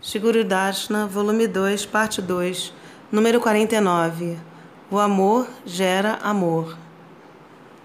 Shiguru 0.00 0.44
Dashna, 0.44 1.08
volume 1.08 1.48
2, 1.48 1.84
parte 1.86 2.22
2, 2.22 2.72
número 3.10 3.40
49. 3.40 4.38
O 4.88 4.96
amor 4.96 5.48
gera 5.66 6.20
amor. 6.22 6.78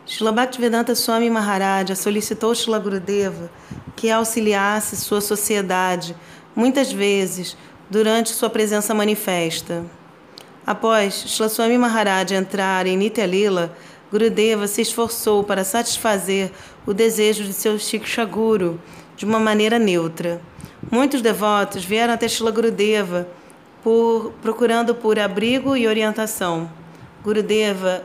Shila 0.06 0.32
Bhaktivedanta 0.32 0.94
Swami 0.94 1.28
Maharaja 1.28 1.96
solicitou 1.96 2.54
Shila 2.54 2.78
Gurudeva 2.78 3.50
que 3.96 4.12
auxiliasse 4.12 4.96
sua 4.96 5.22
sociedade, 5.22 6.16
muitas 6.56 6.94
vezes, 6.94 7.58
durante 7.90 8.30
sua 8.30 8.50
presença 8.50 8.94
manifesta. 8.94 9.84
Após 10.68 11.16
Shila 11.16 11.50
Swami 11.50 11.80
Maharaja 11.80 12.36
entrar 12.36 12.86
em 12.86 12.96
Nitya 12.96 13.26
Lila, 13.26 13.76
Gurudeva 14.12 14.68
se 14.68 14.84
esforçou 14.84 15.44
para 15.44 15.64
satisfazer 15.64 16.52
o 16.86 16.94
desejo 16.94 17.44
de 17.44 17.54
seu 17.54 17.80
Shiksha 17.80 18.24
Guru 18.24 18.80
de 19.18 19.26
uma 19.26 19.40
maneira 19.40 19.80
neutra. 19.80 20.40
Muitos 20.92 21.22
devotos 21.22 21.84
vieram 21.84 22.14
até 22.14 22.28
Shila 22.28 22.52
Gurudeva 22.52 23.28
por, 23.84 24.34
procurando 24.42 24.94
por 24.94 25.18
abrigo 25.20 25.76
e 25.76 25.88
orientação. 25.88 26.70
Gurudeva 27.24 28.04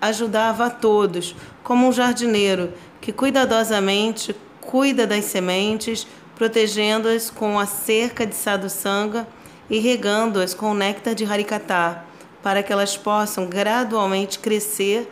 ajudava 0.00 0.66
a 0.66 0.70
todos, 0.70 1.34
como 1.62 1.88
um 1.88 1.92
jardineiro 1.92 2.72
que 3.00 3.12
cuidadosamente 3.12 4.34
cuida 4.60 5.06
das 5.06 5.24
sementes, 5.24 6.06
protegendo-as 6.36 7.30
com 7.30 7.58
a 7.58 7.66
cerca 7.66 8.26
de 8.26 8.34
sadhusanga 8.34 9.26
e 9.68 9.78
regando-as 9.78 10.54
com 10.54 10.70
o 10.70 10.74
néctar 10.74 11.14
de 11.14 11.24
harikata, 11.24 12.04
para 12.42 12.62
que 12.62 12.72
elas 12.72 12.96
possam 12.96 13.46
gradualmente 13.46 14.38
crescer 14.38 15.10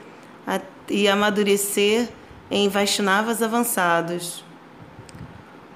e 0.89 1.09
amadurecer 1.09 2.09
em 2.51 2.69
Vaishnavas 2.69 3.43
avançados. 3.43 4.46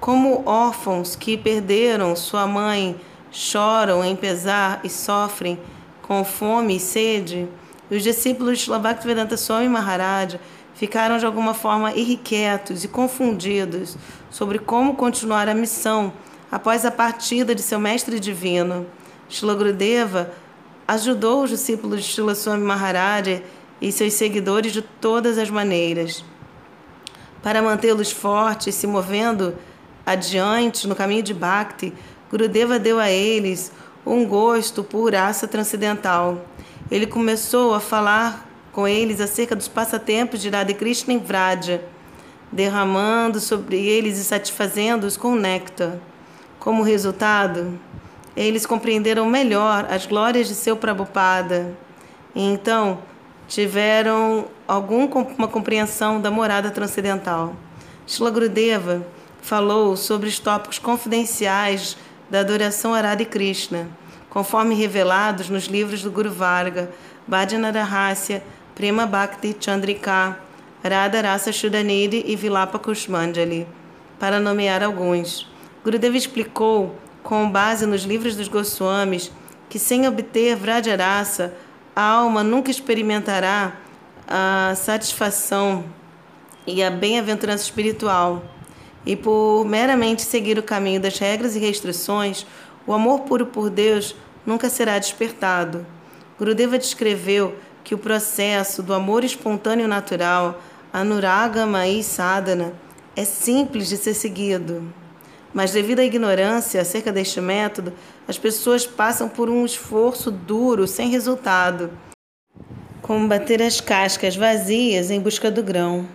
Como 0.01 0.41
órfãos 0.47 1.15
que 1.15 1.37
perderam 1.37 2.15
sua 2.15 2.47
mãe 2.47 2.99
choram 3.29 4.03
em 4.03 4.15
pesar 4.15 4.81
e 4.83 4.89
sofrem 4.89 5.59
com 6.01 6.25
fome 6.25 6.77
e 6.77 6.79
sede, 6.79 7.47
os 7.87 8.01
discípulos 8.01 8.57
de 8.57 8.79
Bhaktivedanta 8.79 9.37
Swami 9.37 9.69
Maharaj 9.69 10.39
ficaram 10.73 11.19
de 11.19 11.25
alguma 11.27 11.53
forma 11.53 11.93
irrequietos 11.93 12.83
e 12.83 12.87
confundidos 12.87 13.95
sobre 14.31 14.57
como 14.57 14.95
continuar 14.95 15.47
a 15.47 15.53
missão 15.53 16.11
após 16.51 16.83
a 16.83 16.89
partida 16.89 17.53
de 17.53 17.61
seu 17.61 17.79
mestre 17.79 18.19
divino. 18.19 18.87
Shila 19.29 19.53
Gurudeva 19.53 20.31
ajudou 20.87 21.43
os 21.43 21.51
discípulos 21.51 22.03
de 22.03 22.07
Shila 22.09 22.33
Swami 22.33 22.63
Maharaj 22.63 23.43
e 23.79 23.91
seus 23.91 24.13
seguidores 24.13 24.73
de 24.73 24.81
todas 24.81 25.37
as 25.37 25.51
maneiras. 25.51 26.25
Para 27.43 27.61
mantê-los 27.61 28.11
fortes, 28.11 28.73
se 28.73 28.87
movendo 28.87 29.55
adiante 30.11 30.87
no 30.87 30.95
caminho 30.95 31.23
de 31.23 31.33
Bhakti, 31.33 31.93
Gurudeva 32.29 32.79
deu 32.79 32.99
a 32.99 33.09
eles 33.09 33.71
um 34.05 34.25
gosto 34.25 34.83
por 34.83 35.13
raça 35.13 35.47
transcendental. 35.47 36.45
Ele 36.89 37.05
começou 37.05 37.73
a 37.73 37.79
falar 37.79 38.47
com 38.71 38.87
eles 38.87 39.19
acerca 39.19 39.55
dos 39.55 39.67
passatempos 39.67 40.41
de 40.41 40.49
Radha 40.49 40.73
Krishna 40.73 41.13
em 41.13 41.19
Vraja, 41.19 41.81
derramando 42.51 43.39
sobre 43.39 43.77
eles 43.77 44.17
e 44.17 44.23
satisfazendo-os 44.23 45.17
com 45.17 45.35
néctar. 45.35 45.97
Como 46.59 46.83
resultado, 46.83 47.79
eles 48.35 48.65
compreenderam 48.65 49.25
melhor 49.25 49.85
as 49.89 50.05
glórias 50.05 50.47
de 50.47 50.55
seu 50.55 50.77
Prabhupada. 50.77 51.75
E 52.33 52.43
então 52.43 52.99
tiveram 53.47 54.45
alguma 54.67 55.47
compreensão 55.47 56.21
da 56.21 56.31
morada 56.31 56.71
transcendental. 56.71 57.55
Shila 58.07 58.31
Gurudeva 58.31 59.05
falou 59.41 59.97
sobre 59.97 60.29
os 60.29 60.39
tópicos 60.39 60.79
confidenciais 60.79 61.97
da 62.29 62.39
adoração 62.39 62.93
a 62.93 63.01
Radha 63.01 63.25
Krishna, 63.25 63.89
conforme 64.29 64.75
revelados 64.75 65.49
nos 65.49 65.65
livros 65.65 66.01
do 66.01 66.11
Guru 66.11 66.31
Varga, 66.31 66.89
Bhajana 67.27 67.71
Rahasya, 67.71 68.43
Prema 68.73 69.05
Bhakti 69.05 69.55
Chandrika, 69.59 70.37
Radha 70.83 71.21
Rasa 71.21 71.51
Shudaniri 71.51 72.23
e 72.25 72.35
Vilapa 72.35 72.79
Kushmanjali, 72.79 73.67
para 74.17 74.39
nomear 74.39 74.81
alguns. 74.81 75.47
Gurudeva 75.83 76.15
explicou, 76.15 76.95
com 77.21 77.49
base 77.51 77.85
nos 77.85 78.03
livros 78.03 78.35
dos 78.35 78.47
Goswamis, 78.47 79.31
que 79.69 79.77
sem 79.77 80.07
obter 80.07 80.55
Vrajarasa, 80.55 81.53
a 81.95 82.01
alma 82.01 82.43
nunca 82.43 82.71
experimentará 82.71 83.73
a 84.27 84.73
satisfação 84.75 85.83
e 86.65 86.81
a 86.81 86.89
bem-aventurança 86.89 87.63
espiritual. 87.63 88.43
E 89.05 89.15
por 89.15 89.65
meramente 89.65 90.21
seguir 90.21 90.57
o 90.59 90.63
caminho 90.63 91.01
das 91.01 91.17
regras 91.17 91.55
e 91.55 91.59
restrições, 91.59 92.45
o 92.85 92.93
amor 92.93 93.21
puro 93.21 93.45
por 93.45 93.69
Deus 93.69 94.15
nunca 94.45 94.69
será 94.69 94.97
despertado. 94.99 95.85
Gurudeva 96.37 96.77
descreveu 96.77 97.55
que 97.83 97.95
o 97.95 97.97
processo 97.97 98.81
do 98.83 98.93
amor 98.93 99.23
espontâneo 99.23 99.87
natural, 99.87 100.61
anuragama 100.93 101.87
e 101.87 102.03
sadhana, 102.03 102.73
é 103.15 103.25
simples 103.25 103.89
de 103.89 103.97
ser 103.97 104.13
seguido. 104.13 104.93
Mas 105.53 105.71
devido 105.71 105.99
à 105.99 106.03
ignorância 106.03 106.81
acerca 106.81 107.11
deste 107.11 107.41
método, 107.41 107.93
as 108.27 108.37
pessoas 108.37 108.85
passam 108.87 109.27
por 109.27 109.49
um 109.49 109.65
esforço 109.65 110.31
duro 110.31 110.87
sem 110.87 111.09
resultado, 111.09 111.91
como 113.01 113.27
bater 113.27 113.61
as 113.61 113.81
cascas 113.81 114.35
vazias 114.35 115.11
em 115.11 115.19
busca 115.19 115.51
do 115.51 115.61
grão. 115.61 116.07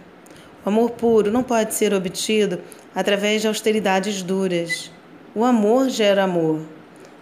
O 0.67 0.69
amor 0.69 0.91
puro 0.91 1.31
não 1.31 1.45
pode 1.45 1.77
ser 1.77 1.95
obtido 1.95 2.59
através 2.93 3.41
de 3.41 3.47
austeridades 3.47 4.21
duras. 4.21 4.91
O 5.33 5.45
amor 5.45 5.89
gera 5.89 6.25
amor. 6.25 6.61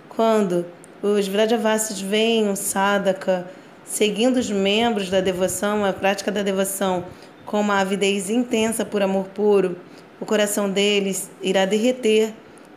Quando 0.09 0.65
os 1.03 1.29
Vrajavasis 1.29 2.01
veem 2.01 2.49
um 2.49 2.57
sadhaka 2.57 3.47
seguindo 3.85 4.39
os 4.39 4.51
membros 4.51 5.11
da 5.11 5.21
devoção, 5.21 5.85
a 5.85 5.93
prática 5.93 6.33
da 6.33 6.43
devoção, 6.43 7.05
com 7.45 7.61
uma 7.61 7.81
avidez 7.81 8.31
intensa 8.31 8.83
por 8.83 9.03
amor 9.03 9.27
puro, 9.27 9.77
o 10.19 10.25
coração 10.25 10.71
deles 10.71 11.31
irá 11.43 11.67
derreter 11.67 12.33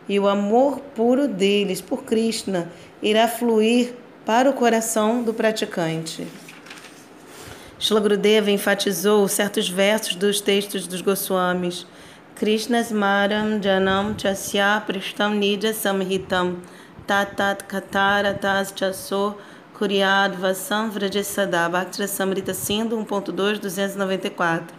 e 0.06 0.20
o 0.20 0.28
amor 0.28 0.80
puro 0.94 1.26
deles 1.26 1.80
por 1.80 2.02
Krishna 2.02 2.70
irá 3.02 3.26
fluir 3.26 3.94
para 4.26 4.50
o 4.50 4.52
coração 4.52 5.22
do 5.22 5.32
praticante. 5.32 6.26
Shila 7.78 8.00
Gurudeva 8.00 8.50
enfatizou 8.50 9.28
certos 9.28 9.68
versos 9.68 10.16
dos 10.16 10.40
textos 10.40 10.86
dos 10.88 11.00
Goswamis. 11.00 11.86
Krishna 12.34 12.82
smaram 12.82 13.60
janam 13.62 14.14
chasya 14.16 14.82
prishtam 14.84 15.38
nidya 15.38 15.72
samhitam 15.72 16.56
tatat 17.06 17.64
katara 17.68 18.34
tas 18.34 18.72
chaso 18.72 19.36
kuriad 19.74 20.36
vasam 20.36 20.90
vrajesada 20.90 21.68
Bhaktira 21.68 22.08
Samrita 22.08 22.52
Sindhu 22.52 22.96
1.2 22.96 23.58
294 23.58 24.74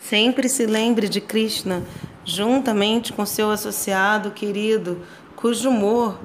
Sempre 0.00 0.48
se 0.48 0.64
lembre 0.64 1.08
de 1.08 1.20
Krishna 1.20 1.82
juntamente 2.24 3.12
com 3.12 3.26
seu 3.26 3.50
associado 3.50 4.30
querido, 4.30 5.02
cujo 5.36 5.68
humor, 5.68 6.18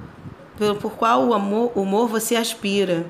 por 0.82 0.94
qual 0.94 1.28
o 1.28 1.34
amor, 1.34 1.74
humor 1.76 2.08
você 2.08 2.38
aspira. 2.38 3.06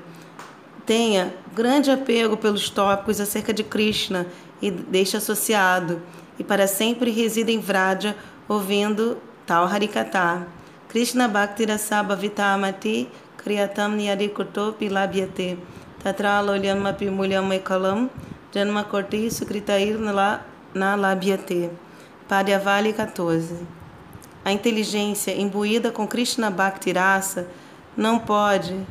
Tenha 0.84 1.32
grande 1.54 1.90
apego 1.90 2.36
pelos 2.36 2.70
tópicos 2.70 3.20
acerca 3.20 3.52
de 3.52 3.62
Krishna 3.62 4.26
e 4.60 4.70
deste 4.70 5.16
associado, 5.16 6.02
e 6.38 6.44
para 6.44 6.66
sempre 6.66 7.10
resida 7.10 7.50
em 7.50 7.58
Vraja, 7.58 8.16
ouvindo 8.48 9.18
tal 9.46 9.66
Harikata. 9.66 10.46
Krishna 10.88 11.28
Bhakti 11.28 11.66
Rasabha 11.66 12.16
Vitamati 12.16 13.08
Kriyatam 13.36 13.96
Nyarikuto 13.96 14.74
Pilabhyate 14.76 15.56
Tatra 16.02 16.40
Lolyam 16.40 16.84
Apimulyam 16.84 17.52
Ekalam 17.52 18.10
Janma 18.52 18.82
Korti 18.82 19.30
Sukritair 19.30 19.96
Na 20.74 20.96
Labhyate 20.96 21.70
Paryavali 22.28 22.92
14. 22.92 23.54
A 24.44 24.50
inteligência 24.50 25.30
imbuída 25.40 25.92
com 25.92 26.08
Krishna 26.08 26.50
Bhakti 26.50 26.90
Rasa 26.90 27.46
não 27.96 28.18
pode 28.18 28.84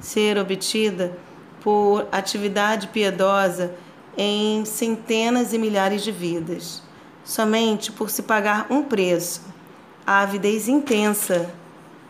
ser 0.00 0.38
obtida 0.38 1.16
por 1.60 2.06
atividade 2.12 2.88
piedosa 2.88 3.74
em 4.16 4.64
centenas 4.64 5.52
e 5.52 5.58
milhares 5.58 6.02
de 6.02 6.10
vidas, 6.10 6.82
somente 7.24 7.92
por 7.92 8.10
se 8.10 8.22
pagar 8.22 8.66
um 8.70 8.82
preço, 8.82 9.42
a 10.06 10.20
avidez 10.20 10.68
intensa 10.68 11.50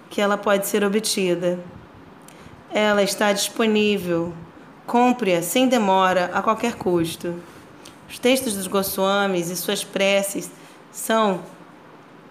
que 0.08 0.20
ela 0.20 0.38
pode 0.38 0.66
ser 0.66 0.84
obtida. 0.84 1.58
Ela 2.70 3.02
está 3.02 3.32
disponível, 3.32 4.32
compre-a 4.86 5.42
sem 5.42 5.68
demora, 5.68 6.30
a 6.32 6.40
qualquer 6.40 6.74
custo. 6.76 7.34
Os 8.08 8.18
textos 8.18 8.54
dos 8.54 8.66
Goswamis 8.66 9.50
e 9.50 9.56
suas 9.56 9.84
preces 9.84 10.50
são 10.90 11.40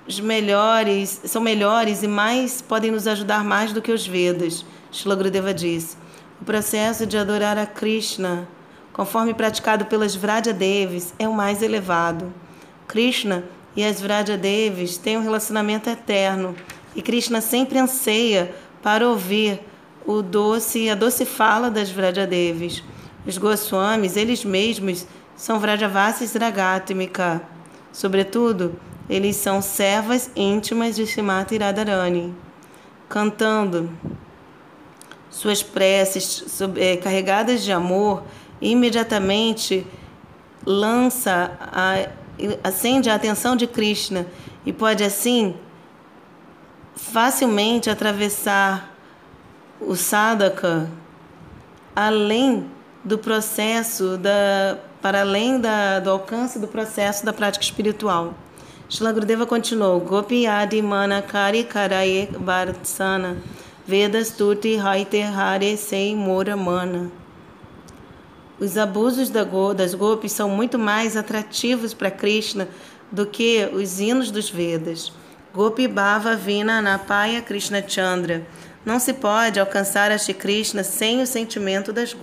os 0.07 0.19
melhores, 0.19 1.21
são 1.25 1.42
melhores 1.42 2.01
e 2.01 2.07
mais 2.07 2.62
podem 2.62 2.92
nos 2.92 3.07
ajudar 3.07 3.44
mais 3.44 3.74
do 3.74 3.81
que 3.81 3.92
os 3.92 4.07
Vedas. 4.07 4.65
Shila 4.92 5.16
Gurudeva 5.16 5.54
diz. 5.54 5.98
O 6.42 6.45
processo 6.45 7.06
de 7.06 7.18
adorar 7.18 7.57
a 7.57 7.66
Krishna, 7.66 8.48
conforme 8.94 9.34
praticado 9.34 9.86
pelas 9.86 10.16
Vraja 10.16 10.54
Devis, 10.54 11.13
é 11.18 11.28
o 11.28 11.34
mais 11.34 11.62
elevado. 11.62 12.34
Krishna 12.88 13.44
e 13.75 13.84
as 13.84 14.01
Vrajadevis 14.01 14.98
têm 14.98 15.18
um 15.18 15.24
relacionamento 15.24 15.89
eterno 15.89 16.56
e 16.95 17.01
Krishna 17.01 17.42
sempre 17.42 17.78
anseia 17.78 18.56
para 18.81 19.07
ouvir 19.07 19.60
o 20.06 20.22
doce, 20.22 20.90
a 20.90 20.95
doce 20.95 21.25
fala 21.25 21.69
das 21.69 21.92
Vrajadevis. 21.92 22.83
Os 23.25 23.38
Goswamis, 23.38 24.16
eles 24.16 24.44
mesmos, 24.45 25.06
são 25.36 25.60
Vrajavasis 25.60 26.33
Ragatmika. 26.33 27.42
Sobretudo, 27.92 28.80
eles 29.10 29.36
são 29.36 29.62
servas 29.62 30.31
íntimas 30.36 30.95
de 30.95 31.06
Shimata 31.06 31.57
Radharani, 31.57 32.33
cantando 33.10 33.92
suas 35.29 35.62
preces 35.62 36.62
é, 36.77 36.97
carregadas 36.97 37.63
de 37.63 37.71
amor, 37.71 38.24
imediatamente 38.62 39.85
lança, 40.65 41.51
a, 41.62 42.09
acende 42.63 43.09
a 43.09 43.15
atenção 43.15 43.56
de 43.56 43.68
Krishna 43.68 44.25
e 44.65 44.74
pode 44.74 45.03
assim 45.03 45.56
facilmente 46.95 47.89
atravessar 47.89 48.94
o 49.79 49.95
sadhaka 49.95 50.89
além 51.95 52.69
do 53.03 53.18
processo 53.18 54.18
da 54.18 54.77
para 55.01 55.21
além 55.21 55.59
da, 55.59 56.00
do 56.00 56.09
alcance 56.09 56.57
do 56.57 56.68
processo 56.68 57.23
da 57.23 57.31
prática 57.31 57.63
espiritual. 57.63 58.33
Shila 58.89 59.13
Gurudeva 59.13 59.45
continuou: 59.45 60.00
Gopi 60.00 60.47
Adi 60.47 60.81
Mana 60.81 61.21
Kari 61.21 61.63
Karaye 61.63 62.30
Vartsana 62.31 63.38
Vedas 63.88 64.31
Tuti 64.31 64.75
Haite 64.75 65.22
Hare 65.22 65.78
Sei 65.78 66.13
Mora 66.13 66.57
Mana. 66.57 67.10
Os 68.60 68.78
abusos 68.78 69.30
das 69.30 69.94
gopis 69.94 70.34
são 70.34 70.50
muito 70.50 70.78
mais 70.78 71.16
atrativos 71.16 71.94
para 71.94 72.12
Krishna 72.12 72.68
do 73.10 73.25
que 73.25 73.69
os 73.72 74.01
hinos 74.01 74.30
dos 74.30 74.50
Vedas. 74.50 75.13
Gopi 75.54 75.88
Bhava 75.88 76.36
Vina 76.36 76.81
Napaya 76.81 77.42
Krishna 77.42 77.81
Chandra. 77.88 78.45
Não 78.86 79.00
se 79.00 79.13
pode 79.13 79.57
alcançar 79.57 80.12
a 80.12 80.18
Shri 80.18 80.33
Krishna 80.33 80.83
sem 80.83 81.22
o 81.22 81.25
sentimento 81.25 81.94
das 81.94 82.13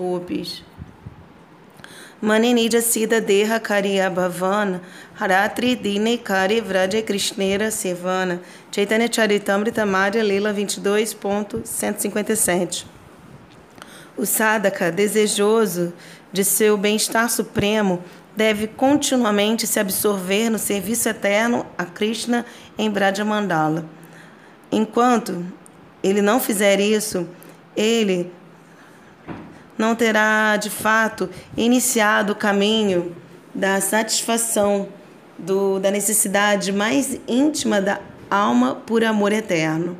Manenija 2.24 2.80
Sida 2.80 3.20
Deha 3.20 3.60
Kariya 3.60 4.10
Bhavana 4.10 4.80
Haratri 5.20 5.76
Dine 5.76 6.16
Kari 6.16 6.62
Vraja 6.62 7.02
Krishnera 7.02 7.70
Sevana 7.70 8.40
Chaitanya 8.72 9.08
Charitamrita 9.08 9.84
Madhya 9.84 10.26
Lila 10.26 10.54
22.157 10.54 12.86
O 14.16 14.24
sadhaka, 14.24 14.90
desejoso 14.90 15.92
de 16.32 16.42
seu 16.44 16.78
bem-estar 16.78 17.28
supremo, 17.28 18.02
deve 18.34 18.68
continuamente 18.68 19.66
se 19.66 19.78
absorver 19.78 20.48
no 20.48 20.58
serviço 20.58 21.10
eterno 21.10 21.66
a 21.76 21.84
Krishna 21.84 22.46
em 22.78 22.90
Braja 22.90 23.22
Mandala. 23.22 23.84
Enquanto 24.72 25.44
ele 26.02 26.22
não 26.22 26.40
fizer 26.40 26.80
isso, 26.80 27.28
ele 27.76 28.32
não 29.76 29.94
terá 29.94 30.56
de 30.56 30.70
fato 30.70 31.28
iniciado 31.56 32.32
o 32.32 32.36
caminho 32.36 33.14
da 33.54 33.80
satisfação 33.80 34.88
do, 35.38 35.78
da 35.78 35.90
necessidade 35.90 36.72
mais 36.72 37.18
íntima 37.26 37.80
da 37.80 38.00
alma 38.30 38.76
por 38.86 39.04
amor 39.04 39.32
eterno. 39.32 39.96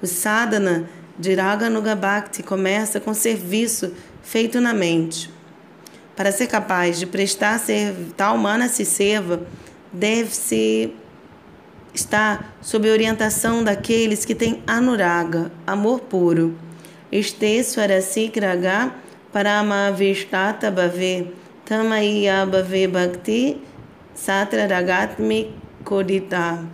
O 0.00 0.06
sadhana 0.06 0.88
de 1.18 1.34
Raganuga 1.34 1.94
Bhakti 1.94 2.42
começa 2.42 3.00
com 3.00 3.14
serviço 3.14 3.92
feito 4.22 4.60
na 4.60 4.72
mente. 4.72 5.30
Para 6.16 6.32
ser 6.32 6.46
capaz 6.46 6.98
de 6.98 7.06
prestar 7.06 7.60
tal 8.16 8.36
mana 8.36 8.68
se 8.68 8.84
serva, 8.84 9.46
deve-se 9.92 10.94
estar 11.94 12.56
sob 12.60 12.90
orientação 12.90 13.62
daqueles 13.62 14.24
que 14.24 14.34
têm 14.34 14.62
anuraga, 14.66 15.50
amor 15.66 16.00
puro. 16.00 16.56
Esteswara 17.10 18.00
Paramavistata 19.32 20.70
Bhave 20.70 21.32
Tamaya 21.64 22.46
Bhave 22.46 22.86
Bhakti 22.86 23.60
Satra 24.14 24.68
Ragatmi 24.68 25.50
Kodita 25.82 26.64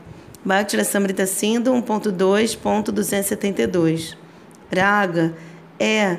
Bhakti 0.45 0.85
Samrita 0.85 1.27
Sindhu 1.27 1.73
1.2.272 1.83 4.17
Raga 4.75 5.33
é 5.79 6.19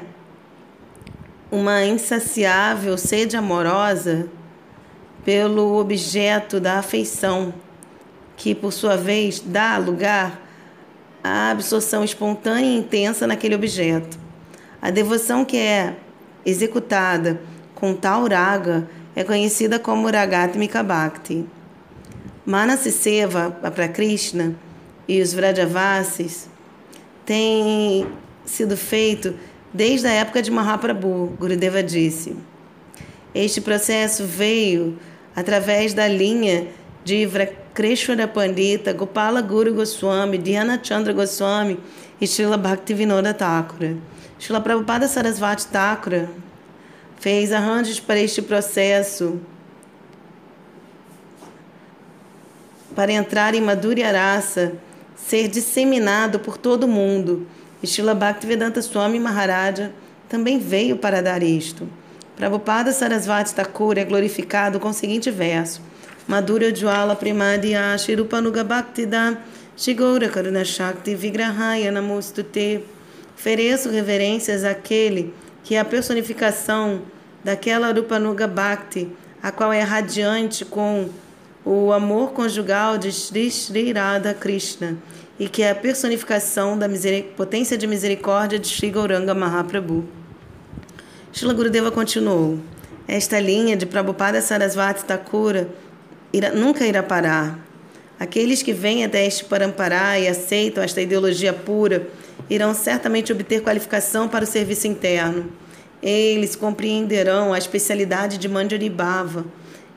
uma 1.51 1.83
insaciável 1.83 2.97
sede 2.97 3.35
amorosa 3.35 4.29
pelo 5.25 5.77
objeto 5.77 6.59
da 6.59 6.79
afeição, 6.79 7.53
que 8.37 8.55
por 8.55 8.71
sua 8.71 8.95
vez 8.95 9.39
dá 9.39 9.77
lugar 9.77 10.39
à 11.23 11.51
absorção 11.51 12.03
espontânea 12.03 12.69
e 12.69 12.77
intensa 12.77 13.27
naquele 13.27 13.55
objeto. 13.55 14.17
A 14.81 14.89
devoção 14.89 15.43
que 15.43 15.57
é 15.57 15.95
executada 16.45 17.39
com 17.75 17.93
tal 17.93 18.27
raga 18.27 18.87
é 19.15 19.23
conhecida 19.23 19.79
como 19.79 20.09
Ragatmika 20.09 20.83
Bhakti. 20.83 21.45
Manasiseva 22.45 23.51
para 23.51 23.87
Krishna 23.87 24.55
e 25.07 25.21
os 25.21 25.33
Vrajavasis 25.33 26.49
têm 27.25 28.07
sido 28.45 28.75
feito 28.75 29.35
desde 29.73 30.07
a 30.07 30.11
época 30.11 30.41
de 30.41 30.49
Mahaprabhu, 30.49 31.35
Gurudeva 31.39 31.83
disse. 31.83 32.35
Este 33.33 33.61
processo 33.61 34.23
veio 34.23 34.97
através 35.35 35.93
da 35.93 36.07
linha 36.07 36.67
de 37.03 37.25
Vrakreshwara 37.25 38.27
Pandita, 38.27 38.91
Gopala 38.93 39.41
Guru 39.41 39.73
Goswami, 39.73 40.37
Dhyana 40.37 40.79
Chandra 40.81 41.13
Goswami 41.13 41.79
e 42.19 42.27
Srila 42.27 42.57
Bhaktivinoda 42.57 43.33
Thakura. 43.33 43.97
Srila 44.39 44.61
Prabhupada 44.61 45.07
Sarasvati 45.07 45.67
Thakura 45.67 46.29
fez 47.19 47.51
arranjos 47.51 47.99
para 47.99 48.19
este 48.19 48.41
processo 48.41 49.39
para 52.95 53.11
entrar 53.11 53.53
em 53.53 53.61
Madhurya 53.61 54.11
Rasa, 54.11 54.73
ser 55.15 55.47
disseminado 55.47 56.39
por 56.39 56.57
todo 56.57 56.83
o 56.83 56.87
mundo 56.87 57.47
Estila 57.81 58.13
Bhaktivedanta 58.13 58.81
Swami 58.81 59.19
Maharaja 59.19 59.93
também 60.27 60.59
veio 60.59 60.97
para 60.97 61.21
dar 61.21 61.41
isto. 61.41 61.87
Prabhupada 62.35 62.91
Sarasvati 62.91 63.55
Thakur 63.55 63.97
é 63.97 64.03
glorificado 64.03 64.81
com 64.81 64.89
o 64.89 64.93
seguinte 64.93 65.31
verso: 65.31 65.81
Madhura 66.27 66.75
Jwala 66.75 67.15
Primadya 67.15 67.97
Shirupanuga 67.97 68.65
Bhaktida 68.65 69.37
Shigoura 69.79 70.27
Karuna 70.27 70.65
Shakti 70.65 71.15
Vigrahaya 71.15 71.89
Namostute. 71.89 72.83
Ofereço 73.33 73.89
reverências 73.89 74.65
àquele 74.65 75.33
que 75.63 75.73
é 75.73 75.79
a 75.79 75.85
personificação 75.85 77.03
daquela 77.41 77.89
Rupanuga 77.93 78.45
Bhakti, 78.45 79.07
a 79.41 79.53
qual 79.53 79.71
é 79.71 79.81
radiante 79.81 80.65
com 80.65 81.07
o 81.63 81.93
amor 81.93 82.31
conjugal 82.31 82.97
de 82.97 83.09
Sri 83.13 83.49
Sri 83.49 83.93
Radha 83.93 84.33
Krishna 84.33 84.97
e 85.39 85.47
que 85.47 85.63
é 85.63 85.71
a 85.71 85.75
personificação 85.75 86.77
da 86.77 86.87
potência 87.37 87.77
de 87.77 87.87
misericórdia 87.87 88.59
de 88.59 88.67
Sri 88.67 88.89
Gauranga 88.89 89.33
Mahaprabhu. 89.33 90.03
Srila 91.31 91.53
Gurudeva 91.53 91.89
continuou: 91.89 92.59
Esta 93.07 93.39
linha 93.39 93.77
de 93.77 93.85
Prabhupada 93.85 94.41
Sarasvati 94.41 95.05
Thakura 95.05 95.69
nunca 96.53 96.85
irá 96.85 97.01
parar. 97.01 97.68
Aqueles 98.19 98.61
que 98.61 98.73
vêm 98.73 99.05
até 99.05 99.25
este 99.25 99.45
Parampará 99.45 100.19
e 100.19 100.27
aceitam 100.27 100.83
esta 100.83 101.01
ideologia 101.01 101.53
pura 101.53 102.07
irão 102.49 102.73
certamente 102.73 103.31
obter 103.31 103.61
qualificação 103.61 104.27
para 104.27 104.43
o 104.43 104.47
serviço 104.47 104.87
interno. 104.87 105.49
Eles 106.03 106.55
compreenderão 106.55 107.53
a 107.53 107.57
especialidade 107.57 108.37
de 108.37 108.49
Manjaribhava 108.49 109.45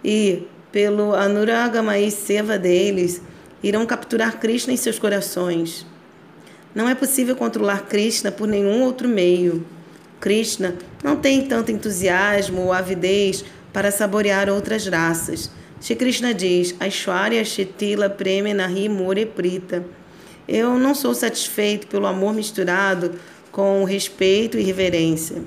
e, 0.04 0.46
pelo 0.70 1.14
Anuragamai 1.14 2.10
Seva 2.10 2.58
deles, 2.58 3.20
irão 3.60 3.84
capturar 3.84 4.38
Krishna 4.38 4.72
em 4.72 4.76
seus 4.76 4.98
corações. 5.00 5.84
Não 6.74 6.88
é 6.88 6.94
possível 6.94 7.34
controlar 7.34 7.86
Krishna 7.86 8.30
por 8.30 8.46
nenhum 8.46 8.82
outro 8.82 9.08
meio. 9.08 9.66
Krishna 10.20 10.76
não 11.02 11.16
tem 11.16 11.42
tanto 11.46 11.72
entusiasmo 11.72 12.62
ou 12.62 12.72
avidez 12.72 13.44
para 13.72 13.90
saborear 13.90 14.48
outras 14.48 14.86
raças. 14.86 15.50
Shri 15.82 15.96
Krishna 15.96 16.32
diz: 16.32 16.76
Aishwarya 16.78 17.44
Shetila 17.44 18.08
Preme 18.08 18.54
Nahi 18.54 18.88
More 18.88 19.26
Prita. 19.26 19.84
Eu 20.46 20.78
não 20.78 20.94
sou 20.94 21.12
satisfeito 21.12 21.88
pelo 21.88 22.06
amor 22.06 22.32
misturado 22.32 23.18
com 23.50 23.82
respeito 23.82 24.56
e 24.56 24.62
reverência. 24.62 25.42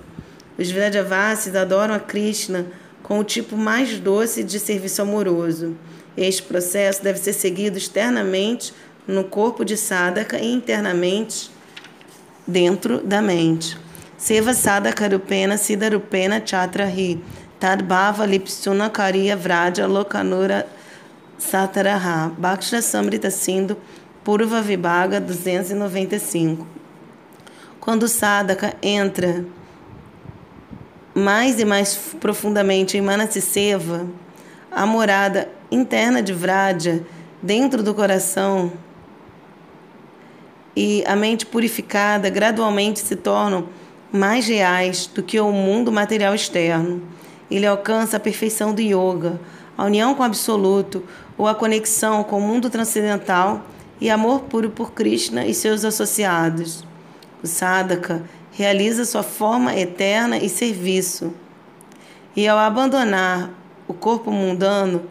Os 0.58 0.70
Vrajavasis 0.70 1.56
adoram 1.56 1.94
a 1.94 2.00
Krishna 2.00 2.66
com 3.02 3.20
o 3.20 3.24
tipo 3.24 3.56
mais 3.56 3.98
doce 3.98 4.44
de 4.44 4.60
serviço 4.60 5.02
amoroso. 5.02 5.78
Este 6.18 6.44
processo 6.44 7.02
deve 7.02 7.20
ser 7.20 7.32
seguido 7.32 7.78
externamente 7.78 8.74
no 9.08 9.24
corpo 9.24 9.64
de 9.64 9.78
sadhaka 9.78 10.38
e 10.38 10.52
internamente 10.52 11.50
dentro 12.46 13.00
da 13.00 13.22
mente. 13.22 13.78
Seva 14.18 14.54
sadhaka 14.54 15.08
rupena 15.08 15.58
siddharupena 15.58 16.42
chatrahi 16.46 17.22
tadbhava 17.66 18.28
lipsuna 18.28 18.92
kariya 18.92 19.36
vraja 19.36 19.88
lokanura 19.88 20.68
Sataraha, 21.40 22.32
Bhaksha 22.38 22.80
Samrita 22.80 23.32
Sindhu, 23.32 23.76
Purva 24.24 24.62
Vibhaga 24.62 25.20
295. 25.20 26.68
Quando 27.80 28.04
o 28.04 28.08
sadhaka 28.08 28.76
entra 28.84 29.44
mais 31.16 31.60
e 31.60 31.66
mais 31.66 31.96
profundamente 32.20 33.00
em 33.00 33.02
Manasiseva, 33.02 34.06
a 34.72 34.86
morada 34.86 35.50
interna 35.72 36.22
de 36.22 36.34
Vraja, 36.34 37.04
dentro 37.42 37.82
do 37.82 37.96
coração, 37.96 38.74
e 40.76 41.04
a 41.08 41.16
mente 41.16 41.48
purificada 41.48 42.30
gradualmente 42.30 43.00
se 43.00 43.16
tornam 43.16 43.70
mais 44.12 44.48
reais 44.48 45.08
do 45.08 45.24
que 45.24 45.40
o 45.40 45.52
mundo 45.52 45.92
material 45.92 46.36
externo. 46.36 47.02
Ele 47.50 47.66
alcança 47.66 48.18
a 48.18 48.20
perfeição 48.20 48.74
do 48.74 48.82
yoga, 48.82 49.40
a 49.78 49.86
união 49.86 50.16
com 50.16 50.24
o 50.24 50.26
absoluto 50.26 51.04
ou 51.38 51.48
a 51.48 51.56
conexão 51.56 52.24
com 52.24 52.38
o 52.38 52.42
mundo 52.42 52.70
transcendental 52.70 53.62
e 54.00 54.10
amor 54.10 54.42
puro 54.42 54.70
por 54.70 54.92
Krishna 54.92 55.46
e 55.46 55.54
seus 55.54 55.86
associados. 55.86 56.84
O 57.44 57.48
sadhaka 57.48 58.24
realiza 58.52 59.06
sua 59.06 59.24
forma 59.24 59.76
eterna 59.76 60.38
e 60.38 60.50
serviço. 60.50 61.34
E 62.36 62.48
ao 62.48 62.58
abandonar 62.58 63.50
o 63.88 63.94
corpo 63.94 64.32
mundano, 64.32 65.04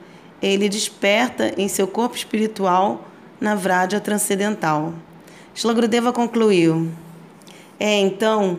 ele 0.43 0.69
desperta 0.69 1.55
em 1.57 1.69
seu 1.69 1.87
corpo 1.87 2.17
espiritual 2.17 3.07
na 3.41 3.55
Vraja 3.55 4.00
transcendental. 4.00 4.93
Shlagrudeva 5.55 6.12
concluiu: 6.12 6.91
É 7.79 7.99
então 8.00 8.59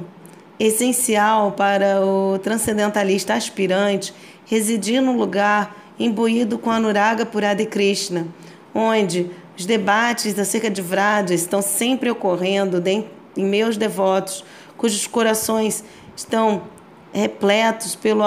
essencial 0.59 1.51
para 1.51 2.01
o 2.05 2.39
transcendentalista 2.39 3.33
aspirante 3.33 4.13
residir 4.45 5.01
num 5.01 5.17
lugar 5.17 5.75
imbuído 5.99 6.57
com 6.57 6.71
Anuraga 6.71 7.25
Purada 7.25 7.65
Krishna, 7.65 8.27
onde 8.73 9.31
os 9.57 9.65
debates 9.65 10.37
acerca 10.37 10.69
de 10.69 10.81
Vraja 10.81 11.33
estão 11.33 11.61
sempre 11.61 12.09
ocorrendo 12.09 12.83
em 12.87 13.05
meus 13.45 13.77
devotos, 13.77 14.43
cujos 14.77 15.07
corações 15.07 15.83
estão 16.15 16.63
repletos 17.13 17.95
pelo 17.95 18.21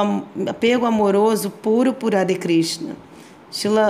apego 0.49 0.87
amoroso 0.87 1.51
puro 1.51 1.93
por 1.93 2.15
Ade 2.15 2.35
Krishna. 2.35 2.97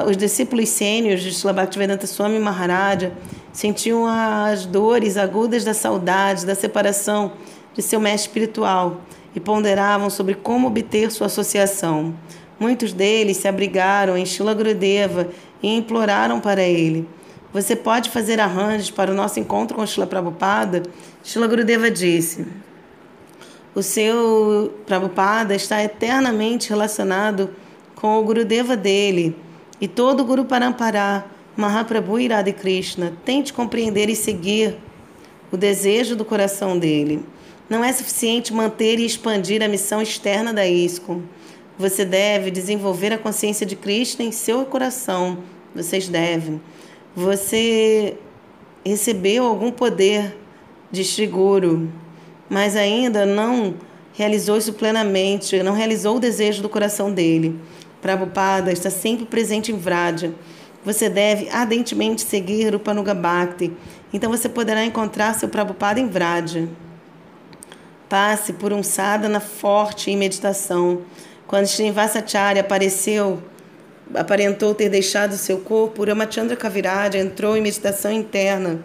os 0.08 0.16
discípulos 0.16 0.68
sêniores 0.68 1.22
de 1.22 1.32
Shila 1.32 1.52
Bhaktivedanta 1.52 2.06
Swami 2.06 2.40
Maharaja 2.40 3.12
sentiam 3.52 4.06
as 4.06 4.66
dores 4.66 5.16
agudas 5.16 5.64
da 5.64 5.72
saudade, 5.72 6.44
da 6.44 6.56
separação 6.56 7.32
de 7.78 7.82
seu 7.84 8.00
mestre 8.00 8.28
espiritual 8.28 9.02
e 9.36 9.38
ponderavam 9.38 10.10
sobre 10.10 10.34
como 10.34 10.66
obter 10.66 11.12
sua 11.12 11.28
associação. 11.28 12.12
Muitos 12.58 12.92
deles 12.92 13.36
se 13.36 13.46
abrigaram 13.46 14.18
em 14.18 14.26
Shila 14.26 14.52
Gurudeva 14.52 15.28
e 15.62 15.76
imploraram 15.76 16.40
para 16.40 16.60
ele. 16.60 17.08
Você 17.52 17.76
pode 17.76 18.10
fazer 18.10 18.40
arranjos 18.40 18.90
para 18.90 19.12
o 19.12 19.14
nosso 19.14 19.38
encontro 19.38 19.76
com 19.76 19.86
Shila 19.86 20.08
Prabhupada? 20.08 20.82
Shila 21.22 21.46
Gurudeva 21.46 21.88
disse. 21.88 22.44
O 23.76 23.80
seu 23.80 24.74
Prabhupada 24.84 25.54
está 25.54 25.80
eternamente 25.80 26.70
relacionado 26.70 27.50
com 27.94 28.18
o 28.18 28.24
Gurudeva 28.24 28.76
dele 28.76 29.36
e 29.80 29.86
todo 29.86 30.20
o 30.20 30.24
Guru 30.24 30.44
Parampara, 30.44 31.24
Mahaprabhu 31.56 32.18
Irada 32.18 32.52
Krishna. 32.52 33.12
Tente 33.24 33.52
compreender 33.52 34.10
e 34.10 34.16
seguir 34.16 34.76
o 35.52 35.56
desejo 35.56 36.16
do 36.16 36.24
coração 36.24 36.76
dele. 36.76 37.24
Não 37.68 37.84
é 37.84 37.92
suficiente 37.92 38.52
manter 38.52 38.98
e 38.98 39.04
expandir 39.04 39.62
a 39.62 39.68
missão 39.68 40.00
externa 40.00 40.52
da 40.54 40.66
ISKCON. 40.66 41.20
Você 41.78 42.04
deve 42.04 42.50
desenvolver 42.50 43.12
a 43.12 43.18
consciência 43.18 43.66
de 43.66 43.76
Krishna 43.76 44.24
em 44.24 44.32
seu 44.32 44.64
coração. 44.64 45.38
Vocês 45.74 46.08
devem. 46.08 46.60
Você 47.14 48.16
recebeu 48.84 49.44
algum 49.44 49.70
poder 49.70 50.34
de 50.90 51.04
Shri 51.04 51.26
Guru, 51.26 51.92
mas 52.48 52.74
ainda 52.74 53.26
não 53.26 53.74
realizou 54.14 54.56
isso 54.56 54.72
plenamente, 54.72 55.62
não 55.62 55.74
realizou 55.74 56.16
o 56.16 56.20
desejo 56.20 56.62
do 56.62 56.68
coração 56.68 57.12
dele. 57.12 57.60
Prabhupada 58.00 58.72
está 58.72 58.88
sempre 58.88 59.26
presente 59.26 59.70
em 59.70 59.76
Vraja. 59.76 60.32
Você 60.84 61.10
deve 61.10 61.48
ardentemente 61.50 62.22
seguir 62.22 62.74
o 62.74 62.80
Panuga 62.80 63.12
Bhakti. 63.12 63.72
Então 64.12 64.30
você 64.30 64.48
poderá 64.48 64.84
encontrar 64.84 65.34
seu 65.34 65.48
Prabhupada 65.48 66.00
em 66.00 66.08
Vraja. 66.08 66.66
Passe 68.08 68.54
por 68.54 68.72
um 68.72 68.82
sadhana 68.82 69.40
forte 69.40 70.10
em 70.10 70.16
meditação. 70.16 71.02
Quando 71.46 71.66
Srinivasacharya 71.66 72.62
apareceu, 72.62 73.42
aparentou 74.14 74.74
ter 74.74 74.88
deixado 74.88 75.36
seu 75.36 75.58
corpo, 75.58 76.04
Ramachandra 76.04 76.56
Kaviraj 76.56 77.16
entrou 77.16 77.56
em 77.56 77.60
meditação 77.60 78.10
interna 78.10 78.80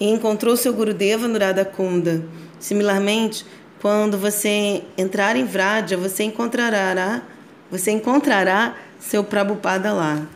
e 0.00 0.08
encontrou 0.08 0.56
seu 0.56 0.72
Gurudeva 0.72 1.28
no 1.28 1.38
Radhakunda. 1.38 2.24
Similarmente, 2.58 3.46
quando 3.80 4.18
você 4.18 4.82
entrar 4.96 5.36
em 5.36 5.44
Vraja, 5.44 5.96
você 5.96 6.24
encontrará, 6.24 7.22
você 7.70 7.90
encontrará 7.90 8.76
seu 8.98 9.22
Prabhupada 9.22 9.92
lá. 9.92 10.26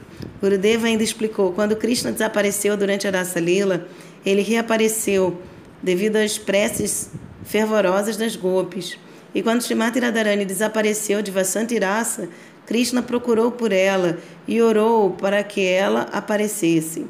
Gurudeva 0.41 0.87
ainda 0.87 1.03
explicou: 1.03 1.53
quando 1.53 1.77
Krishna 1.77 2.13
desapareceu 2.13 2.77
durante 2.77 3.09
a 3.09 3.11
Rasa 3.11 3.41
Lila, 3.41 3.87
ele 4.25 4.43
reapareceu 4.43 5.41
devido 5.83 6.17
às 6.17 6.39
preces 6.39 7.11
fervorosas 7.45 8.17
das 8.17 8.37
golpes. 8.37 8.99
E 9.35 9.43
quando 9.43 9.63
Srimati 9.63 10.01
Radharani 10.01 10.45
desapareceu 10.45 11.23
de 11.23 11.31
Vasantirasa, 11.31 12.29
Krishna 12.67 13.03
procurou 13.03 13.51
por 13.51 13.73
ela 13.73 14.19
e 14.47 14.61
orou 14.61 15.11
para 15.11 15.43
que 15.43 15.67
ela 15.67 16.03
aparecesse. 16.13 17.07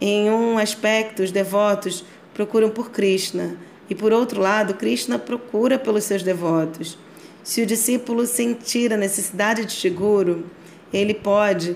Em 0.00 0.30
um 0.30 0.58
aspecto, 0.58 1.22
os 1.22 1.32
devotos 1.32 2.04
procuram 2.34 2.70
por 2.70 2.90
Krishna, 2.90 3.56
e 3.90 3.94
por 3.94 4.12
outro 4.12 4.40
lado, 4.40 4.74
Krishna 4.74 5.18
procura 5.18 5.78
pelos 5.78 6.04
seus 6.04 6.22
devotos. 6.22 6.98
Se 7.42 7.62
o 7.62 7.66
discípulo 7.66 8.26
sentir 8.26 8.92
a 8.92 8.96
necessidade 8.96 9.64
de 9.64 9.72
seguro, 9.72 10.44
ele 10.92 11.14
pode 11.14 11.74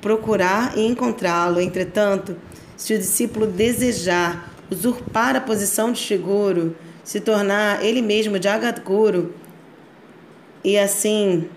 procurar 0.00 0.76
e 0.78 0.86
encontrá-lo. 0.86 1.60
Entretanto, 1.60 2.36
se 2.76 2.94
o 2.94 2.98
discípulo 2.98 3.46
desejar 3.46 4.54
usurpar 4.70 5.34
a 5.34 5.40
posição 5.40 5.90
de 5.90 5.98
seguro, 5.98 6.76
se 7.08 7.20
tornar 7.20 7.82
ele 7.82 8.02
mesmo 8.02 8.36
Jagat 8.38 8.82
Guru 8.82 9.32
e 10.62 10.76
assim 10.76 11.48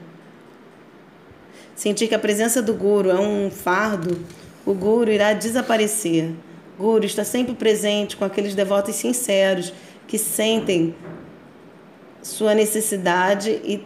sentir 1.75 2.07
que 2.07 2.15
a 2.15 2.19
presença 2.19 2.61
do 2.61 2.73
Guru 2.73 3.09
é 3.09 3.19
um 3.19 3.51
fardo, 3.51 4.17
o 4.65 4.73
Guru 4.73 5.11
irá 5.11 5.33
desaparecer. 5.33 6.31
Guru 6.79 7.03
está 7.03 7.25
sempre 7.25 7.53
presente 7.53 8.15
com 8.15 8.23
aqueles 8.23 8.55
devotos 8.55 8.95
sinceros 8.95 9.73
que 10.07 10.17
sentem 10.17 10.95
sua 12.23 12.55
necessidade 12.55 13.49
e 13.49 13.85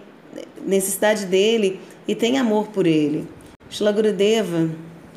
necessidade 0.63 1.25
dele 1.25 1.79
e 2.07 2.13
têm 2.13 2.37
amor 2.37 2.67
por 2.67 2.85
ele. 2.85 3.27
Shila 3.71 3.91
Gurudeva 3.91 4.69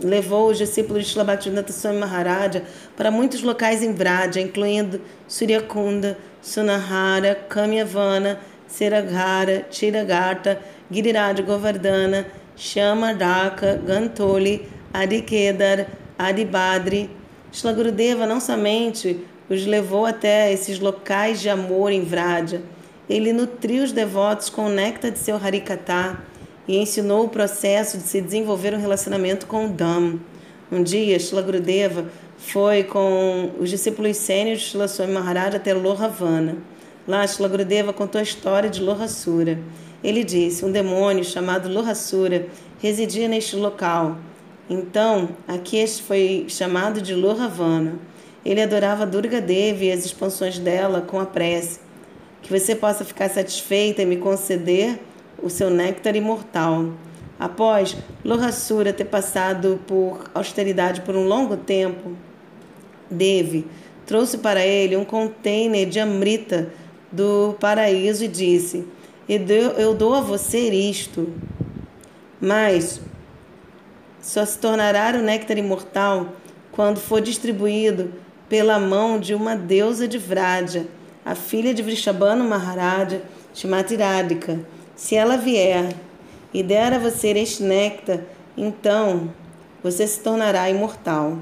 levou 0.02 0.50
os 0.50 0.58
discípulos 0.58 1.04
de 1.04 1.10
Shila 1.10 1.24
Bhaktivinoda 1.24 1.72
Swami 1.72 1.98
Maharaja 1.98 2.62
para 2.96 3.10
muitos 3.10 3.42
locais 3.42 3.82
em 3.82 3.92
Vraja, 3.92 4.40
incluindo 4.40 5.00
Suryakunda, 5.26 6.18
Sunahara, 6.40 7.34
Kamyavana, 7.48 8.40
Seraghara, 8.66 9.66
Tiragata, 9.70 10.60
Giriraj 10.90 11.42
Govardhana, 11.42 12.26
Shama 12.56 13.14
Dhaka, 13.14 13.80
Gantoli, 13.84 14.68
Adikedar, 14.92 15.86
Adibadri. 16.18 17.10
Shlagurudeva 17.52 18.26
não 18.26 18.40
somente 18.40 19.24
os 19.48 19.66
levou 19.66 20.04
até 20.04 20.52
esses 20.52 20.78
locais 20.78 21.40
de 21.40 21.48
amor 21.48 21.90
em 21.90 22.04
Vraja, 22.04 22.60
ele 23.08 23.32
nutriu 23.32 23.82
os 23.82 23.92
devotos 23.92 24.50
com 24.50 24.66
o 24.66 24.68
néctar 24.68 25.10
de 25.10 25.18
seu 25.18 25.36
Harikatha 25.36 26.18
e 26.68 26.76
ensinou 26.76 27.24
o 27.24 27.28
processo 27.28 27.96
de 27.96 28.04
se 28.04 28.20
desenvolver 28.20 28.74
um 28.74 28.80
relacionamento 28.80 29.46
com 29.46 29.64
o 29.64 29.68
Dham. 29.68 30.20
Um 30.70 30.82
dia, 30.82 31.18
Shila 31.18 31.40
Gurudeva 31.40 32.06
foi 32.36 32.84
com 32.84 33.50
os 33.58 33.70
discípulos 33.70 34.18
sênios 34.18 34.60
de 34.60 34.66
Shila 34.66 34.86
Swami 34.86 35.14
Maharaj 35.14 35.56
até 35.56 35.72
Lohavana. 35.72 36.58
Lá, 37.06 37.26
Shila 37.26 37.48
Gurudeva 37.48 37.92
contou 37.92 38.18
a 38.18 38.22
história 38.22 38.68
de 38.68 38.82
Lohasura. 38.82 39.58
Ele 40.04 40.22
disse: 40.22 40.62
um 40.62 40.70
demônio 40.70 41.24
chamado 41.24 41.72
Lohasura 41.72 42.46
residia 42.80 43.26
neste 43.26 43.56
local. 43.56 44.18
Então, 44.68 45.30
aqui 45.48 45.78
este 45.78 46.02
foi 46.02 46.44
chamado 46.48 47.00
de 47.00 47.14
Lohavana. 47.14 47.94
Ele 48.44 48.62
adorava 48.62 49.06
Durga 49.06 49.40
Devi 49.40 49.86
e 49.86 49.92
as 49.92 50.04
expansões 50.04 50.58
dela 50.58 51.00
com 51.00 51.18
a 51.18 51.24
prece. 51.24 51.80
Que 52.42 52.56
você 52.56 52.74
possa 52.74 53.04
ficar 53.04 53.30
satisfeita 53.30 54.02
e 54.02 54.06
me 54.06 54.18
conceder 54.18 55.00
o 55.42 55.48
seu 55.50 55.70
néctar 55.70 56.16
imortal. 56.16 56.92
Após 57.38 57.96
Lohasura 58.24 58.92
ter 58.92 59.04
passado 59.04 59.80
por 59.86 60.24
austeridade 60.34 61.02
por 61.02 61.14
um 61.14 61.26
longo 61.26 61.56
tempo, 61.56 62.16
Devi 63.10 63.66
trouxe 64.08 64.38
para 64.38 64.64
ele 64.64 64.96
um 64.96 65.04
container 65.04 65.86
de 65.86 66.00
amrita 66.00 66.72
do 67.12 67.54
paraíso 67.60 68.24
e 68.24 68.28
disse: 68.28 68.86
Eu 69.28 69.94
dou 69.94 70.14
a 70.14 70.22
você 70.22 70.70
isto, 70.70 71.30
mas 72.40 73.02
só 74.18 74.46
se 74.46 74.58
tornará 74.58 75.12
o 75.14 75.22
néctar 75.22 75.58
imortal 75.58 76.28
quando 76.72 76.98
for 76.98 77.20
distribuído 77.20 78.14
pela 78.48 78.80
mão 78.80 79.20
de 79.20 79.34
uma 79.34 79.54
deusa 79.54 80.08
de 80.08 80.16
Vraja, 80.16 80.86
a 81.22 81.34
filha 81.34 81.74
de 81.74 81.82
Vrishabhanu 81.82 82.48
Maharaja, 82.48 83.20
Shimati 83.52 83.94
Radhika. 83.94 84.58
Se 84.98 85.14
ela 85.14 85.36
vier 85.36 85.94
e 86.52 86.60
der 86.60 86.92
a 86.92 86.98
você 86.98 87.28
este 87.28 87.62
néctar, 87.62 88.18
então 88.56 89.32
você 89.80 90.04
se 90.04 90.18
tornará 90.18 90.68
imortal. 90.68 91.38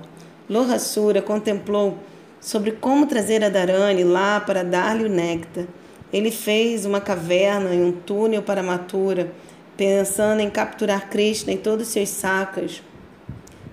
Lohasura 0.47 1.23
contemplou 1.23 1.97
sobre 2.39 2.73
como 2.73 3.07
trazer 3.07 3.43
a 3.43 3.49
Dharani 3.49 4.05
lá 4.05 4.41
para 4.41 4.63
dar-lhe 4.63 5.05
o 5.05 5.09
néctar. 5.09 5.65
Ele 6.13 6.31
fez 6.31 6.85
uma 6.85 7.01
caverna 7.01 7.75
e 7.75 7.83
um 7.83 7.93
túnel 7.93 8.43
para 8.43 8.63
Mathura, 8.63 9.33
pensando 9.75 10.41
em 10.41 10.51
capturar 10.51 11.09
Krishna 11.09 11.55
e 11.55 11.57
todos 11.57 11.87
os 11.87 11.93
seus 11.95 12.11
sacas 12.11 12.83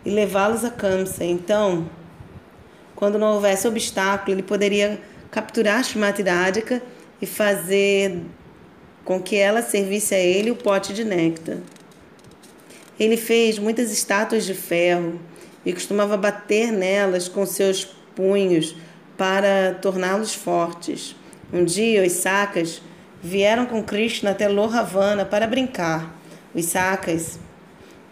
e 0.05 0.09
levá-los 0.09 0.63
a 0.63 0.69
Kamsa. 0.69 1.25
Então, 1.25 1.89
quando 2.95 3.19
não 3.19 3.33
houvesse 3.33 3.67
obstáculo, 3.67 4.33
ele 4.33 4.43
poderia 4.43 5.01
capturar 5.29 5.83
Shrimati 5.83 6.21
Radhika 6.21 6.81
e 7.21 7.25
fazer 7.25 8.23
com 9.03 9.21
que 9.21 9.35
ela 9.35 9.61
servisse 9.61 10.15
a 10.15 10.19
ele 10.19 10.51
o 10.51 10.55
pote 10.55 10.93
de 10.93 11.03
néctar. 11.03 11.57
Ele 12.99 13.17
fez 13.17 13.59
muitas 13.59 13.91
estátuas 13.91 14.45
de 14.45 14.53
ferro 14.53 15.19
e 15.65 15.73
costumava 15.73 16.15
bater 16.15 16.71
nelas 16.71 17.27
com 17.27 17.45
seus 17.45 17.85
punhos 18.15 18.75
para 19.17 19.77
torná-los 19.81 20.33
fortes. 20.33 21.15
Um 21.51 21.63
dia, 21.63 22.03
os 22.03 22.13
sacas 22.13 22.81
vieram 23.21 23.65
com 23.65 23.83
Krishna 23.83 24.31
até 24.31 24.47
Lohavana 24.47 25.25
para 25.25 25.47
brincar. 25.47 26.15
Os 26.53 26.65
sacas 26.65 27.39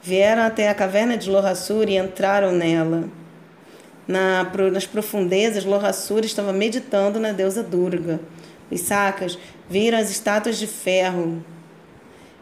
vieram 0.01 0.43
até 0.43 0.69
a 0.69 0.73
caverna 0.73 1.17
de 1.17 1.29
Lohasura 1.29 1.89
e 1.91 1.97
entraram 1.97 2.51
nela. 2.51 3.05
Na, 4.07 4.43
nas 4.71 4.85
profundezas, 4.85 5.63
Lohasura 5.63 6.25
estava 6.25 6.51
meditando 6.51 7.19
na 7.19 7.31
deusa 7.31 7.61
Durga. 7.61 8.19
Os 8.69 8.81
sacas 8.81 9.37
viram 9.71 9.97
as 9.97 10.11
estátuas 10.11 10.57
de 10.57 10.67
ferro 10.67 11.41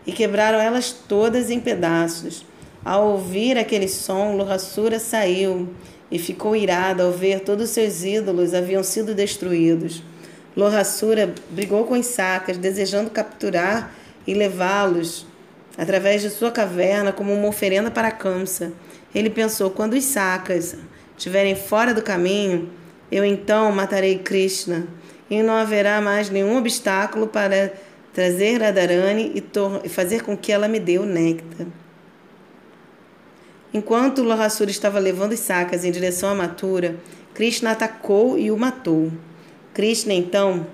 e 0.04 0.12
quebraram 0.12 0.60
elas 0.60 0.92
todas 0.92 1.52
em 1.52 1.60
pedaços. 1.60 2.44
Ao 2.84 3.12
ouvir 3.12 3.56
aquele 3.56 3.88
som, 3.88 4.36
Lohasura 4.36 4.98
saiu 4.98 5.70
e 6.10 6.18
ficou 6.18 6.56
irado 6.56 7.04
ao 7.04 7.12
ver 7.12 7.42
todos 7.42 7.66
os 7.66 7.70
seus 7.70 8.04
ídolos 8.04 8.56
haviam 8.56 8.82
sido 8.82 9.14
destruídos. 9.14 10.02
Lohasura 10.58 11.32
brigou 11.52 11.84
com 11.84 11.94
os 11.94 12.08
sacas, 12.08 12.58
desejando 12.58 13.12
capturar 13.12 13.94
e 14.26 14.34
levá-los 14.34 15.28
através 15.78 16.24
de 16.24 16.32
sua 16.32 16.50
caverna 16.50 17.12
como 17.12 17.32
uma 17.32 17.48
oferenda 17.48 17.92
para 17.92 18.10
Kamsa. 18.10 18.74
Ele 19.14 19.30
pensou: 19.30 19.70
quando 19.70 19.94
os 19.94 20.04
sacas 20.04 20.76
estiverem 21.16 21.56
fora 21.56 21.94
do 21.94 22.02
caminho, 22.02 22.70
eu 23.12 23.24
então 23.24 23.72
matarei 23.72 24.18
Krishna 24.18 24.88
e 25.30 25.44
não 25.44 25.54
haverá 25.54 26.02
mais 26.02 26.30
nenhum 26.30 26.58
obstáculo 26.58 27.28
para 27.28 27.74
trazer 28.14 28.62
Radharani 28.62 29.44
e 29.84 29.90
fazer 29.90 30.24
com 30.24 30.36
que 30.36 30.52
ela 30.52 30.68
me 30.68 30.80
dê 30.80 30.98
o 30.98 31.06
néctar. 31.06 31.68
Enquanto 33.74 34.24
Lohasura 34.24 34.72
estava 34.72 34.98
levando 34.98 35.34
os 35.34 35.40
sacas 35.40 35.86
em 35.86 35.92
direção 35.92 36.30
à 36.30 36.36
Mathura, 36.36 36.96
Krishna 37.34 37.72
atacou 37.72 38.38
e 38.38 38.50
o 38.50 38.58
matou. 38.58 39.12
Krishna 39.74 40.14
então 40.14 40.66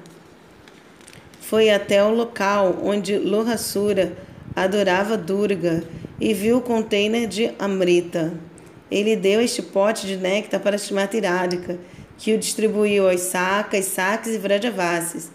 foi 1.42 1.70
até 1.70 2.04
o 2.04 2.10
local 2.10 2.80
onde 2.82 3.18
Lohasura 3.18 4.14
adorava 4.56 5.18
Durga 5.18 5.84
e 6.20 6.34
viu 6.34 6.58
o 6.58 6.62
container 6.62 7.28
de 7.28 7.52
Amrita. 7.60 8.34
Ele 8.90 9.16
deu 9.16 9.42
este 9.42 9.62
pote 9.62 10.08
de 10.08 10.16
néctar 10.16 10.62
para 10.62 10.78
Shrimati 10.78 11.20
Radhika, 11.20 11.78
que 12.18 12.34
o 12.34 12.38
distribuiu 12.38 13.10
aos 13.10 13.22
sacas, 13.22 13.86
saques 13.86 14.34
e 14.34 14.38
vrajavasis. 14.38 15.32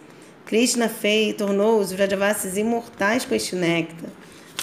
Krishna 0.47 0.89
fez 0.89 1.37
tornou 1.37 1.79
os 1.79 1.93
vrajavasis 1.93 2.57
imortais 2.57 3.25
com 3.25 3.35
este 3.35 3.55
néctar. 3.55 4.11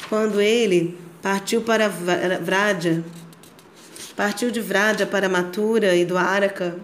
Quando 0.09 0.41
ele 0.41 0.97
partiu 1.21 1.61
para 1.61 1.87
Vraja, 1.87 3.03
partiu 4.15 4.51
de 4.51 4.59
Vraja 4.59 5.05
para 5.05 5.29
Mathura 5.29 5.95
e 5.95 6.05
do 6.05 6.17
Araka, 6.17 6.77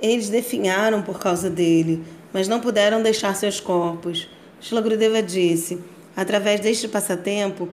eles 0.00 0.28
definharam 0.28 1.02
por 1.02 1.18
causa 1.18 1.50
dele, 1.50 2.04
mas 2.32 2.46
não 2.46 2.60
puderam 2.60 3.02
deixar 3.02 3.34
seus 3.34 3.60
corpos. 3.60 4.28
Shila 4.60 4.80
Gurudeva 4.80 5.22
disse, 5.22 5.78
através 6.16 6.60
deste 6.60 6.88
passatempo, 6.88 7.68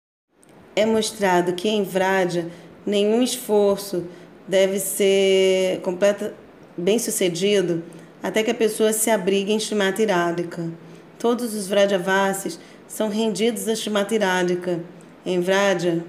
é 0.74 0.86
mostrado 0.86 1.52
que 1.54 1.68
em 1.68 1.82
Vraja 1.82 2.48
nenhum 2.86 3.22
esforço 3.22 4.06
deve 4.46 4.78
ser 4.78 5.80
completo, 5.80 6.32
bem 6.76 6.98
sucedido 6.98 7.82
até 8.22 8.42
que 8.42 8.50
a 8.50 8.54
pessoa 8.54 8.92
se 8.92 9.10
abrigue 9.10 9.52
em 9.52 9.60
Shrimati 9.60 10.04
Radhika. 10.04 10.70
Todos 11.18 11.54
os 11.54 11.66
Vrajavasis 11.66 12.58
são 12.86 13.08
rendidos 13.08 13.68
a 13.68 13.74
Shrimati 13.74 14.18
Radhika. 14.18 14.80
Em 15.24 15.40
Vraja, 15.40 16.04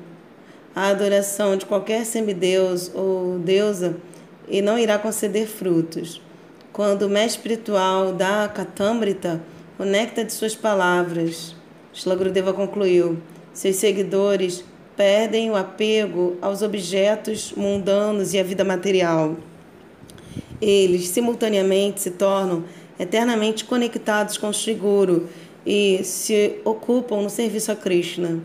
a 0.76 0.88
adoração 0.88 1.56
de 1.56 1.66
qualquer 1.66 2.06
semideus 2.06 2.92
ou 2.94 3.38
deusa 3.40 3.98
e 4.48 4.62
não 4.62 4.78
irá 4.78 4.98
conceder 4.98 5.48
frutos. 5.48 6.22
Quando 6.72 7.04
o 7.04 7.10
mestre 7.10 7.54
espiritual 7.54 8.14
dá 8.14 8.46
a 8.46 8.50
Katamrita, 8.50 9.42
o 9.78 9.84
néctar 9.84 10.26
de 10.26 10.34
suas 10.34 10.56
palavras, 10.56 11.56
Shlagrudeva 11.94 12.54
concluiu, 12.54 13.20
seus 13.54 13.76
seguidores 13.76 14.64
perdem 14.98 15.52
o 15.52 15.56
apego 15.56 16.38
aos 16.42 16.62
objetos 16.64 17.54
mundanos 17.56 18.34
e 18.34 18.40
à 18.40 18.44
vida 18.44 18.64
material. 18.64 19.36
Eles 20.62 21.08
simultaneamente 21.10 22.02
se 22.02 22.12
tornam 22.12 22.64
eternamente 23.00 23.66
conectados 23.66 24.38
com 24.38 24.50
o 24.50 24.54
Sri 24.54 24.74
Guru 24.74 25.28
e 25.66 26.04
se 26.04 26.60
ocupam 26.64 27.22
no 27.22 27.30
serviço 27.30 27.72
a 27.72 27.76
Krishna. 27.76 28.40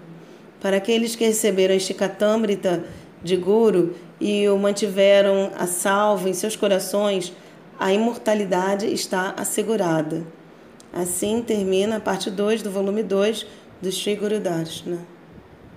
Para 0.60 0.78
aqueles 0.78 1.14
que 1.14 1.24
receberam 1.24 1.74
este 1.74 1.94
Katamrita 1.94 2.84
de 3.22 3.36
Guru 3.36 3.94
e 4.20 4.48
o 4.48 4.58
mantiveram 4.58 5.52
a 5.56 5.66
salvo 5.66 6.28
em 6.28 6.34
seus 6.34 6.56
corações, 6.56 7.32
a 7.78 7.92
imortalidade 7.92 8.86
está 8.86 9.34
assegurada. 9.36 10.26
Assim 10.92 11.42
termina 11.42 11.96
a 11.96 12.00
parte 12.00 12.30
2 12.30 12.62
do 12.62 12.70
volume 12.70 13.02
2 13.02 13.46
do 13.80 13.92
Sri 13.92 14.16
Guru 14.16 14.40
Darshana. 14.40 15.17